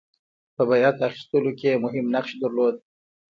[0.55, 2.75] په بیعت اخیستلو کې مهم نقش درلود.